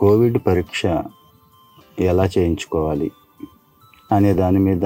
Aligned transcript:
Covid 0.00 0.38
పరీక్ష 0.46 0.86
ఎలా 2.00 2.24
చేయించుకోవాలి 2.26 3.10
అనే 4.12 4.32
దాని 4.32 4.58
మీద 4.58 4.82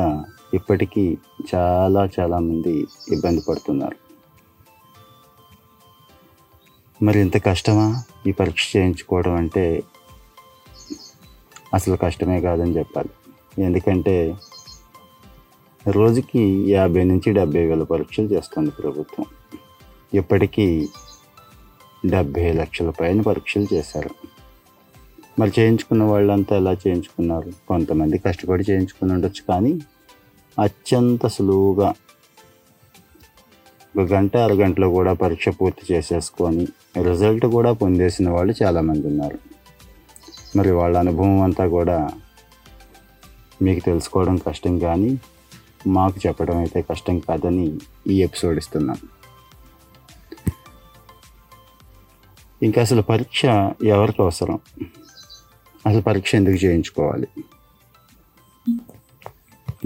ఇప్పటికీ 0.55 1.19
చాలా 1.55 2.09
చాలామంది 2.21 2.87
ఇబ్బంది 3.13 3.43
పడుతున్నారు. 3.49 3.97
మరి 7.05 7.21
ఇంత 7.21 7.45
కష్టమా 7.45 8.03
ఈ 8.27 8.33
పరీక్ష 8.33 8.77
చేయించుకోవడం 8.77 9.35
అంటే? 9.35 9.83
అసలు 11.75 11.97
కష్టమే 11.97 12.41
కాదని 12.41 12.79
చెప్పాలి. 12.79 13.11
ఎందుకంటే 13.63 14.37
రోజుకి 15.89 16.73
యాభై 16.73 17.05
నుంచి 17.05 17.33
డెబ్బై 17.33 17.67
వేల 17.67 17.83
పరీక్షలు 17.83 18.27
చేస్తుంది 18.27 18.71
ప్రభుత్వం. 18.71 19.27
ఇప్పటికీ 20.15 20.89
డెబ్బై 22.07 22.53
లక్షల 22.53 22.91
పైన 22.91 23.21
పరీక్షలు 23.21 23.67
చేశారు. 23.75 24.34
మరి 25.39 25.53
చేయించుకున్న 25.59 26.03
వాళ్ళంతా 26.03 26.57
ఎలా 26.57 26.73
చేయించుకున్నారు? 26.73 27.53
కొంతమంది 27.69 28.19
కష్టపడి 28.19 28.65
చేయించుకుని 28.71 29.13
ఉండొచ్చు 29.13 29.43
కానీ 29.49 29.73
అత్యంత 30.59 31.27
సులువుగా 31.27 31.95
ఒక 33.99 34.05
గంట 34.13 34.37
అరగంటలో 34.37 34.89
కూడా 34.91 35.13
పరీక్ష 35.13 35.49
పూర్తి 35.49 35.95
చేసేసుకొని 35.95 36.69
రిజల్ట్ 37.03 37.47
కూడా 37.47 37.73
పొందేసిన 37.73 38.31
వాళ్ళు 38.31 38.55
చాలామంది 38.63 39.07
ఉన్నారు. 39.07 39.39
మరి 40.57 40.71
వాళ్ళ 40.71 40.99
అనుభవం 40.99 41.43
అంతా 41.43 41.67
కూడా 41.69 42.11
మీకు 43.63 43.81
తెలుసుకోవడం 43.81 44.37
కష్టం 44.37 44.79
కానీ 44.79 45.19
మాకు 45.87 46.21
చెప్పడం 46.27 46.57
అయితే 46.59 46.83
కష్టం 46.83 47.19
కాదని 47.19 47.79
ఈ 48.07 48.23
ఎపిసోడ్ 48.23 48.59
ఇస్తున్నాం. 48.59 48.97
ఇంకా 52.63 52.83
అసలు 52.83 53.03
పరీక్ష 53.03 53.45
ఎవరికి 53.85 54.23
అవసరం? 54.23 54.59
అసలు 55.87 56.01
పరీక్ష 56.03 56.35
ఎందుకు 56.35 56.55
చేయించుకోవాలి? 56.55 57.29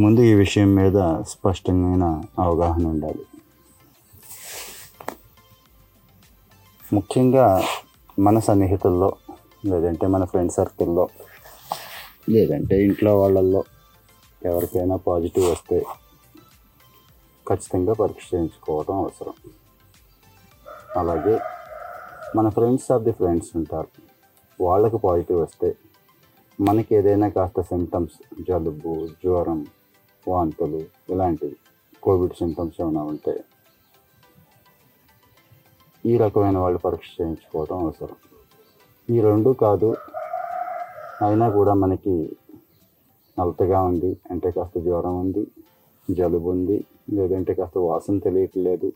ముందు 0.01 0.21
ఈ 0.21 0.35
విషయం 0.35 0.75
మీద 0.75 1.23
స్పష్టమైన 1.23 2.23
అవగాహన 2.39 2.87
ఉండాలి. 2.87 3.27
ముఖ్యంగా 6.93 7.65
మన 8.19 8.39
సన్నిహితుల్లో 8.39 9.17
లేదంటే 9.67 10.07
మన 10.07 10.25
ఫ్రెండ్ 10.25 10.53
సర్కిల్లో 10.53 11.09
లేదంటే 12.29 12.85
ఇంట్లో 12.85 13.21
వాళ్ళల్లో 13.21 13.65
ఎవరికైనా 14.45 14.97
పాజిటివ్ 14.97 15.51
వస్తే 15.51 15.81
ఖచ్చితంగా 17.49 17.93
పరీక్ష 17.93 18.35
చేయించుకోవడం 18.35 18.95
అవసరం. 18.95 19.33
అలాగే 20.97 21.39
మన 22.37 22.49
ఫ్రెండ్స్ 22.49 22.93
ఆఫ్ 22.93 23.03
ది 23.03 23.13
ఫ్రెండ్స్ 23.13 23.49
ఉంటారు. 23.57 23.89
వాళ్ళకి 24.61 24.99
పాజిటివ్ 24.99 25.41
వస్తే 25.41 25.77
మనకి 26.59 26.93
ఏదైనా 26.99 27.27
కాస్త 27.29 27.61
సిమ్టమ్స్ 27.69 28.17
జలుబు 28.47 28.93
జ్వరం 29.23 29.59
వాంతులు 30.29 30.81
ఇలాంటివి 31.13 31.57
కోవిడ్ 32.03 32.35
సిమ్టమ్స్ 32.41 32.79
ఏమైనా 32.81 33.03
ఉంటే 33.13 33.35
ఈ 36.05 36.15
రకమైన 36.25 36.59
వాళ్ళు 36.65 36.81
పరీక్ష 36.87 37.09
చేయించుకోవడం 37.21 37.79
అవసరం. 37.85 38.19
ఈ 39.09 39.17
రెండు 39.21 39.51
కాదు 39.65 39.91
అయినా 41.27 41.49
కూడా 41.59 41.75
మనకి 41.75 42.15
నలతగా 43.37 43.81
ఉంది 43.91 44.13
అంటే 44.31 44.51
కాస్త 44.51 44.79
జ్వరం 44.79 45.17
ఉంది 45.25 45.45
జలుబు 46.09 46.51
ఉంది 46.51 46.79
లేదంటే 47.17 47.55
కాస్త 47.55 47.79
వాసన 47.89 48.19
తెలియట్లేదు 48.19 48.91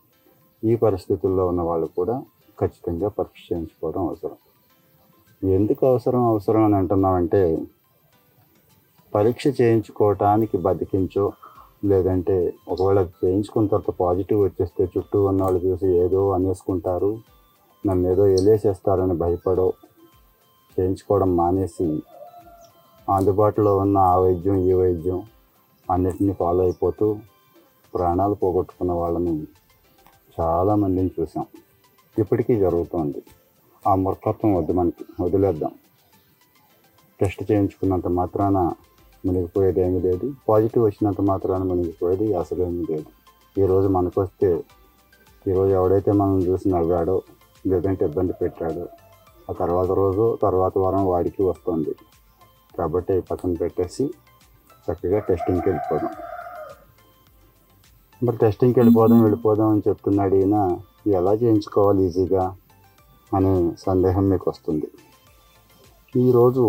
ఈ 0.63 0.75
పరిస్థితుల్లో 0.87 1.45
ఉన్న 1.53 1.63
వాళ్ళు 1.63 1.89
కూడా 1.99 2.17
ఖచ్చితంగా 2.59 3.09
పరీక్ష 3.19 3.53
చేయించుకోవడం 3.53 4.03
అవసరం. 4.09 4.39
ఎందుకు 5.43 5.87
అవసరం 5.87 6.25
అవసరం 6.25 6.65
అని 6.65 6.75
అంటున్నామంటే 6.75 7.59
పరీక్ష 9.15 9.47
చేయించుకోవటానికి 9.61 10.57
బతికించో. 10.57 11.33
లేదంటే 11.85 12.55
ఒకవేళ 12.69 13.01
చేయించుకున్న 13.25 13.69
తర్వాత 13.69 13.95
పాజిటివ్ 14.01 14.43
వచ్చేస్తే 14.43 14.85
చుట్టూ 14.85 15.25
ఉన్న 15.25 15.43
వాళ్ళు 15.43 15.61
చూసి 15.67 15.89
ఏదో 15.99 16.33
అనేసుకుంటారు. 16.33 17.19
నన్ను 17.87 18.09
ఏదో 18.09 18.27
ఎలేసేస్తారని 18.27 19.15
భయపడో 19.15 19.73
చేయించుకోవడం 20.77 21.37
మానేసి 21.37 22.03
అందుబాటులో 23.09 23.79
ఉన్న 23.79 23.99
ఆ 23.99 24.17
వైద్యం 24.17 24.57
ఈ 24.57 24.73
వైద్యం 24.73 25.23
అన్నిటినీ 25.91 26.33
ఫాలో 26.33 26.63
అయిపోతూ 26.63 27.17
ప్రాణాలు 27.95 28.35
పోగొట్టుకున్న 28.35 28.93
వాళ్ళని 28.93 29.35
చాలామందిని 30.41 31.11
చూసాం 31.21 31.47
ఇప్పటికీ 32.19 32.55
జరుగుతోంది. 32.57 33.23
ఆ 33.89 33.95
మూర్ఖత్వం 33.95 34.55
వద్దు 34.55 34.73
మనకి 34.73 35.23
వదిలేద్దాం. 35.23 35.71
టెస్ట్ 37.21 37.53
చేయించుకున్నంత 37.53 38.07
మాత్రాన 38.07 38.73
మునిగిపోయేది 39.27 39.81
ఏమీ 39.81 40.01
లేదు. 40.01 40.33
పాజిటివ్ 40.49 40.85
వచ్చినంత 40.85 41.21
మాత్రాన 41.21 41.63
మునిగిపోయేది 41.63 42.35
అసలు 42.35 42.65
లేదు. 42.65 43.05
ఈరోజు 43.59 43.89
మనకొస్తే 43.89 44.65
ఈరోజు 45.49 45.73
ఎవడైతే 45.73 46.13
మనం 46.13 46.43
చూసి 46.43 46.69
నవ్వాడో 46.69 47.23
లేదంటే 47.67 48.05
ఇబ్బంది 48.05 48.33
పెట్టాడో 48.33 48.89
ఆ 49.51 49.53
తర్వాత 49.53 49.91
రోజు 49.91 50.39
తర్వాత 50.43 50.79
వారం 50.79 51.07
వాడికి 51.07 51.43
వస్తుంది. 51.43 51.95
కాబట్టి 52.79 53.21
పక్కన 53.21 53.53
పెట్టేసి 53.53 54.11
చక్కగా 54.93 55.19
టెస్టింగ్కి 55.19 55.69
వెళ్ళిపోదాం. 55.69 56.11
మరి 58.25 58.37
టెస్టింగ్కి 58.37 58.81
వెళ్ళిపోదాం 58.81 59.21
వెళ్ళిపోదాం 59.21 59.69
అని 59.69 59.83
చెప్తున్నాడు 59.89 60.35
ఈయన. 60.35 60.79
ఎలా 61.07 61.33
చేయించుకోవాలి 61.33 62.05
ఈజీగా 62.05 62.57
అనే 63.33 63.53
సందేహం 63.87 64.25
మీకు 64.29 64.47
వస్తుంది 64.51 64.89
ఈరోజు 66.15 66.65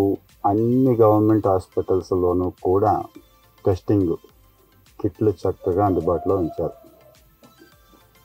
అన్ని 0.45 0.93
గవర్నమెంట్ 1.01 1.47
హాస్పిటల్స్లోనూ 1.47 2.47
కూడా 2.61 2.93
టెస్టింగ్ 3.65 4.13
కిట్లు 4.99 5.31
చక్కగా 5.41 5.83
అందుబాటులో 5.85 6.35
ఉంచారు. 6.35 6.75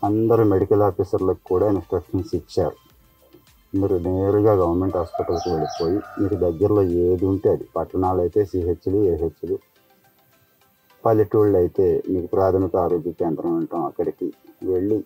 అందరు 0.03 0.43
మెడికల్ 0.45 0.83
ఆఫీసర్లకు 0.83 1.43
కూడా 1.49 1.69
ఇన్స్ట్రక్షన్స్ 1.69 2.35
ఇచ్చారు. 2.35 2.77
మీరు 3.73 3.97
నేరుగా 4.07 4.53
గవర్నమెంట్ 4.53 4.97
హాస్పిటల్కి 4.97 5.49
వెళ్ళిపోయి 5.51 5.99
మీకు 6.21 6.37
దగ్గరలో 6.45 6.83
ఏది 7.07 7.25
ఉంటే 7.27 7.49
అది 7.55 7.67
పట్టణాలు 7.77 8.21
అయితే 8.21 8.43
సిహెచ్లు 8.45 9.01
ఏహెచ్లు 9.13 9.57
పల్లెటూళ్ళు 11.05 11.57
అయితే 11.59 11.87
మీకు 12.09 12.27
ప్రాథమిక 12.27 12.77
ఆరోగ్య 12.77 13.13
కేంద్రం 13.13 13.53
ఉంటాం 13.57 13.83
అక్కడికి 13.85 14.29
వెళ్ళి 14.65 14.99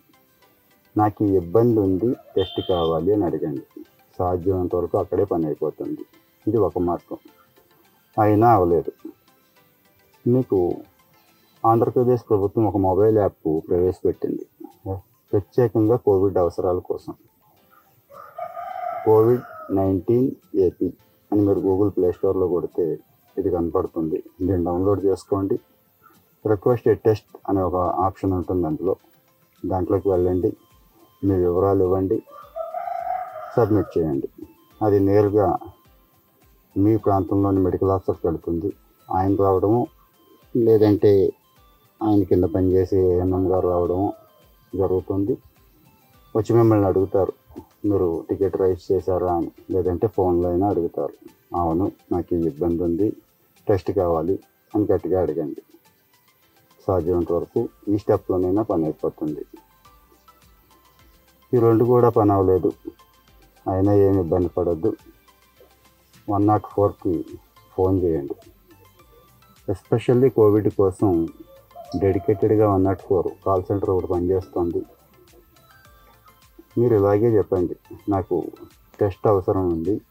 నాకు 0.97 1.23
ఈ 1.23 1.35
ఇబ్బంది 1.35 1.79
ఉంది 1.79 2.15
టెస్ట్ 2.35 2.61
కావాలి 2.69 3.13
అని 3.13 3.25
అడగండి 3.25 3.83
సాధ్యమైనంత 4.19 4.75
వరకు 4.75 4.97
అక్కడే 4.97 5.23
పని 5.23 5.45
అయిపోతుంది. 5.45 6.03
ఇది 6.47 6.57
ఒక 6.57 6.79
మార్గం. 6.79 7.17
అయినా 8.21 8.53
అవ్వలేదు 8.53 8.91
మీకు 10.27 10.75
ఆంధ్రప్రదేశ్ 11.65 12.23
ప్రభుత్వం 12.29 12.65
ఒక 12.65 12.77
మొబైల్ 12.77 13.17
యాప్ 13.17 13.61
ప్రవేశపెట్టింది. 13.69 14.45
ప్రత్యేకంగా 15.31 15.95
కోవిడ్ 15.95 16.37
అవసరాల 16.37 16.79
కోసం. 16.79 17.13
కోవిడ్ 19.05 19.41
నైన్టీన్ 19.75 20.31
ఏపీ 20.55 20.93
అని 21.31 21.41
మీరు 21.41 21.59
గూగుల్ 21.59 21.91
ప్లే 21.91 22.11
స్టోర్లో 22.11 22.47
కొడితే 22.47 22.99
ఇది 23.37 23.51
కనపడుతుంది. 23.51 24.23
దీన్ని 24.41 24.65
డౌన్లోడ్ 24.65 25.05
చేసుకోండి. 25.05 25.59
రిక్వెస్ట్ 26.47 26.87
ఏ 26.87 26.93
టెస్ట్ 26.93 27.37
అనే 27.49 27.61
ఒక 27.61 27.75
ఆప్షన్ 27.75 28.33
ఉంటుంది 28.33 28.67
అందులో. 28.67 28.95
దాంట్లోకి 29.65 30.09
వెళ్ళండి. 30.09 30.57
మీ 31.23 31.35
వివరాలు 31.35 31.83
ఇవ్వండి. 31.83 32.23
సబ్మిట్ 33.57 33.97
చేయండి. 33.97 34.27
అది 34.81 34.99
నేరుగా 34.99 35.57
మీ 36.77 36.97
ప్రాంతంలోని 36.97 37.59
మెడికల్ 37.59 37.89
ఆఫీసర్కి 37.89 38.27
వెళ్తుంది. 38.27 38.73
ఆయన 39.11 39.35
రావడము 39.35 39.87
లేదంటే 40.57 41.33
ఆయన 42.03 42.23
కింద 42.23 42.43
పనిచేసే 42.43 43.15
ఏఎన్ఎం 43.15 43.51
గారు 43.51 43.67
రావడము 43.67 44.13
జరుగుతుంది. 44.75 45.37
వచ్చి 46.37 46.55
మిమ్మల్ని 46.55 46.85
అడుగుతారు 46.85 47.33
మీరు 47.85 48.25
టికెట్ 48.29 48.57
రైస్ 48.57 48.91
చేశారా 48.91 49.33
అని 49.35 49.51
లేదంటే 49.71 50.07
ఫోన్లో 50.07 50.49
అయినా 50.49 50.69
అడుగుతారు. 50.69 51.13
అవును 51.55 51.91
నాకు 52.11 52.35
ఈ 52.35 52.47
ఇబ్బంది 52.47 52.83
ఉంది 52.83 53.15
టెస్ట్ 53.67 53.91
కావాలి 53.91 54.39
అని 54.75 54.87
గట్టిగా 54.91 55.21
అడగండి. 55.21 55.61
సాధ్యమైనంత 56.87 57.31
వరకు 57.31 57.69
ఈ 57.87 57.97
స్టెప్లోనైనా 57.97 58.61
పని 58.61 58.83
అయిపోతుంది. 58.83 59.45
ఈ 61.53 61.59
రెండు 61.59 61.83
కూడా 61.83 62.09
పని 62.09 62.31
అవ్వలేదు. 62.31 62.71
అయినా 63.71 63.93
ఏమి 63.93 64.19
ఇబ్బంది 64.19 64.47
పడద్దు. 64.47 64.95
వన్ 66.29 66.47
నాట్ 66.47 66.63
ఫోర్కి 66.71 67.25
ఫోన్ 67.73 68.01
చేయండి. 68.01 68.35
ఎస్పెషల్లీ 69.69 70.29
కోవిడ్ 70.29 70.69
కోసం 70.69 71.27
డెడికేటెడ్గా 71.97 72.73
one 72.73 72.83
nought 72.83 73.01
four 73.01 73.27
call 73.45 73.63
centre 73.63 73.89
ఒకటి 73.89 74.07
పనిచేస్తుంది. 74.07 74.85
మీరు 76.77 76.95
ఇలాగే 76.95 77.37
చెప్పండి. 77.37 77.75
నాకు 78.09 78.43
టెస్ట్ 78.99 79.27
అవసరం 79.27 79.69
ఉంది. 79.69 80.01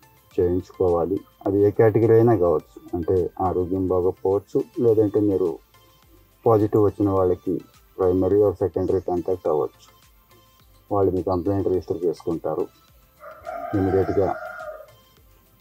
చేయించుకోవాలి. 0.40 1.20
అది 1.46 1.60
ఏ 1.60 1.70
కేటగిరీ 1.70 2.14
అయినా 2.14 2.36
కావచ్చు. 2.36 2.96
అంటే 2.96 3.30
ఆరోగ్యం 3.40 3.88
బాగోకపోవచ్చు. 3.88 4.62
లేదంటే 4.80 5.20
మీరు 5.20 5.58
పాజిటివ్ 6.46 6.84
వచ్చిన 6.84 7.10
వాళ్ళకి 7.10 7.60
ప్రైమరీ 7.98 8.42
ఆర్ 8.42 8.54
సెకండరీ 8.54 9.00
కాంటాక్ట్ 9.00 9.48
అవ్వచ్చు. 9.48 10.01
వాళ్ళు 10.90 11.10
మీ 11.12 11.22
కంప్లైంట్ 11.22 11.68
రిజిస్టర్ 11.68 12.00
చేసుకుంటారు 12.04 12.64
ఇమీడియట్గా 13.76 14.28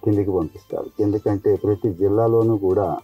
కిందికి 0.04 0.32
పంపిస్తారు. 0.32 0.88
ఎందుకంటే 1.00 1.56
ప్రతి 1.56 1.90
జిల్లాలోనూ 1.94 2.58
కూడా 2.58 2.98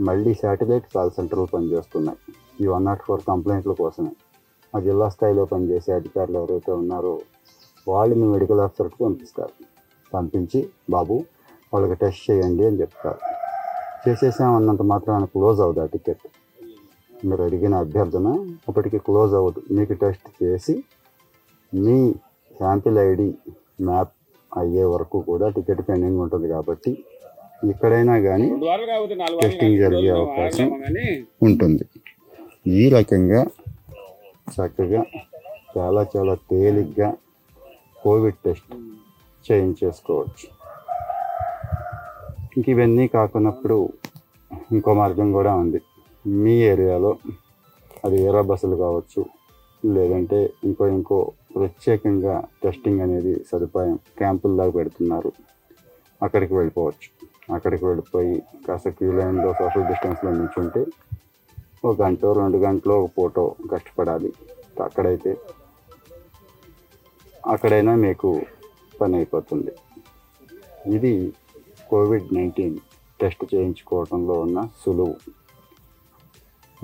మళ్ళీ 0.00 0.34
శాటిలైట్ 0.34 0.86
కాల్ 0.94 1.10
సెంటర్లు 1.10 1.48
పనిచేస్తున్నాయి. 1.54 2.18
ఈ 2.62 2.66
వన్ 2.66 2.84
నాట్ 2.84 3.02
ఫోర్ 3.02 3.22
కంప్లైంట్ల 3.28 3.72
కోసమే. 3.72 4.12
ఆ 4.74 4.78
జిల్లా 4.78 5.08
స్థాయిలో 5.08 5.44
పనిచేసే 5.44 5.92
అధికారులు 5.92 6.38
ఎవరైతే 6.38 6.72
ఉన్నారో 6.72 7.20
వాళ్ళని 7.88 8.26
మెడికల్ 8.34 8.60
ఆఫీసర్కి 8.60 9.04
పంపిస్తారు. 9.04 9.54
పంపించి 10.14 10.70
బాబు 10.90 11.24
వాళ్ళకి 11.72 11.94
టెస్ట్ 11.94 12.30
చేయండి 12.30 12.64
అని 12.66 12.80
చెప్తారు. 12.80 13.20
చేసేసామన్నంత 14.04 14.82
మాత్రాన 14.82 15.24
క్లోజ్ 15.24 15.60
అవుదా 15.60 15.86
టికెట్ 15.86 16.26
మీరు 17.24 17.42
అడిగిన 17.42 17.74
అభ్యర్థన 17.74 18.28
అప్పటికి 18.68 18.98
క్లోజ్ 18.98 19.34
అవ్వదు. 19.34 19.60
మీకు 19.70 19.92
టెస్ట్ 19.92 20.28
చేసి 20.42 20.74
మీ 21.72 21.96
శాంపిల్ 22.58 22.98
ఐడి 22.98 23.26
మ్యాప్ 23.88 24.12
అయ్యే 24.52 24.84
వరకు 24.84 25.18
కూడా 25.20 25.48
టికెట్ 25.48 25.82
పెండింగ్ 25.88 26.20
ఉంటుంది 26.20 26.48
కాబట్టి 26.48 26.90
ఎక్కడైనా 27.70 28.14
కానీ 28.20 28.48
టెస్టింగ్ 29.42 29.78
జరిగే 29.82 30.08
అవకాశం 30.08 30.68
ఉంటుంది. 31.48 31.84
ఈ 32.80 32.88
రకంగా 32.88 33.40
చక్కగా 34.54 35.02
చాలా 35.76 36.06
చాలా 36.16 36.34
తేలిగ్గా 36.50 37.08
కోవిడ్ 38.02 38.38
టెస్ట్ 38.44 38.74
చేయించేసుకోవచ్చు. 39.44 40.48
ఇంక 42.56 42.68
ఇవన్నీ 42.68 43.08
కాకున్నప్పుడు 43.08 43.78
ఇంకో 44.72 44.92
మార్గం 44.94 45.32
కూడా 45.32 45.54
ఉంది. 45.54 45.80
మీ 46.24 46.54
ఏరియాలో 46.72 47.12
అది 48.04 48.16
ఏరా 48.22 48.40
బస్సులు 48.40 48.76
కావచ్చు 48.76 49.22
లేదంటే 49.82 50.38
ఇంకో 50.64 50.86
ఇంకో 50.86 51.32
ప్రత్యేకంగా 51.56 52.44
టెస్టింగ్ 52.64 53.00
అనేది 53.00 53.44
సదుపాయం 53.52 53.96
క్యాంపుల్లాగా 54.18 54.70
పెడుతున్నారు. 54.70 55.32
అక్కడికి 56.22 56.54
వెళ్ళిపోవచ్చు. 56.54 57.08
అక్కడికి 57.54 57.84
వెళ్ళిపోయి 57.84 58.42
కాస్త 58.68 58.88
క్యూ 58.88 59.12
లైన్లో 59.12 59.52
సోషల్ 59.52 59.84
డిస్టెన్స్లో 59.84 60.30
నిల్చుంటే 60.30 60.86
ఒక 61.84 62.02
గంట 62.02 62.24
రెండు 62.24 62.58
గంటలో 62.58 63.04
ఒక 63.04 63.10
ఫోటో 63.16 63.54
కష్టపడాలి. 63.72 64.32
అక్కడైతే 64.82 65.36
అక్కడైనా 67.46 67.94
మీకు 67.94 68.42
పని 69.00 69.16
అయిపోతుంది. 69.16 69.72
ఇది 70.94 71.32
కోవిడ్ 71.90 72.34
నైన్టీన్ 72.34 72.78
టెస్ట్ 73.20 73.54
చేయించుకోవడంలో 73.54 74.34
ఉన్న 74.40 74.68
సులువు. 74.86 75.16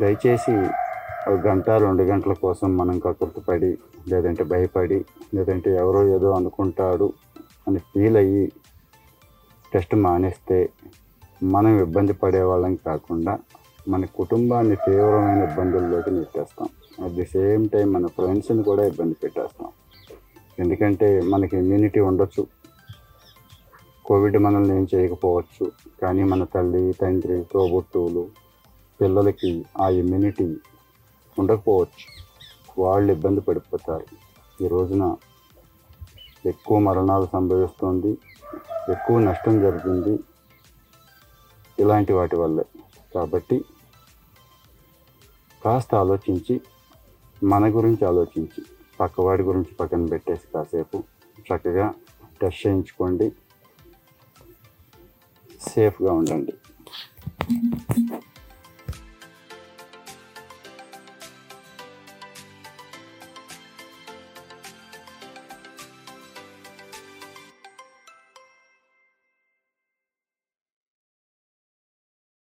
దయచేసి 0.01 0.55
ఒక 1.29 1.47
గంట 1.47 1.71
రెండు 1.71 2.03
గంటల 2.03 2.33
కోసం 2.33 2.77
మనం 2.77 2.99
కక్కుర్తిపడి 2.99 3.79
లేదంటే 4.09 4.45
భయపడి 4.45 5.05
లేదంటే 5.35 5.71
ఎవరో 5.77 6.09
ఏదో 6.17 6.33
అనుకుంటాడు 6.33 7.13
అని 7.69 7.79
ఫీల్ 7.79 8.17
అయ్యి 8.17 8.53
టెస్ట్ 9.73 9.95
మానేస్తే 9.95 10.69
మనం 11.43 11.81
ఇబ్బంది 11.81 12.13
పడే 12.13 12.43
వాళ్ళం 12.43 12.75
కాకుండా 12.75 13.39
మన 13.89 14.05
కుటుంబాన్ని 14.05 14.77
తీవ్రమైన 14.77 15.43
ఇబ్బందుల్లోకి 15.43 16.11
నెట్టేస్తాం. 16.11 16.69
అట్ 17.05 17.13
ది 17.13 17.25
సేమ్ 17.25 17.69
టైం 17.69 17.93
మన 17.93 18.07
ఫ్రెండ్స్ని 18.07 18.63
కూడా 18.63 18.85
ఇబ్బంది 18.85 19.15
పెట్టేస్తాం. 19.15 19.69
ఎందుకంటే 20.59 21.21
మనకి 21.21 21.57
ఇమ్యూనిటీ 21.57 22.01
ఉండొచ్చు. 22.01 22.47
కోవిడ్ 24.05 24.39
మనల్ని 24.39 24.77
ఏం 24.77 24.87
చేయకపోవచ్చు. 24.95 25.73
కానీ 26.03 26.25
మన 26.25 26.45
తల్లి 26.45 26.93
తండ్రి 26.93 27.45
తోబుట్టువులు 27.53 28.27
పిల్లలకి 29.01 29.65
ఆ 29.81 29.89
ఇమ్యూనిటీ 29.89 30.57
ఉండకపోవచ్చు. 31.39 32.29
వాళ్ళు 32.83 33.13
ఇబ్బంది 33.13 33.41
పడిపోతారు. 33.41 34.07
ఈ 34.65 34.69
రోజున 34.69 35.17
ఎక్కువ 36.47 36.79
మరణాలు 36.79 37.29
సంభవిస్తుంది. 37.33 38.19
ఎక్కువ 38.91 39.19
నష్టం 39.19 39.61
జరిగింది. 39.61 40.19
ఇలాంటి 41.79 42.13
వాటి 42.13 42.37
వల్లే. 42.37 42.65
కాబట్టి 43.15 43.65
కాస్త 45.65 45.95
ఆలోచించి 45.95 46.61
మన 47.45 47.69
గురించి 47.69 48.05
ఆలోచించి 48.05 48.65
పక్కవాడి 49.01 49.43
గురించి 49.43 49.75
పక్కన 49.75 50.07
పెట్టేసి 50.07 50.53
కాసేపు 50.55 51.05
చక్కగా 51.41 51.95
టెస్ట్ 52.41 52.67
చేయించుకోండి. 52.67 53.33
సేఫ్గా 55.69 56.13
ఉండండి. 56.13 56.53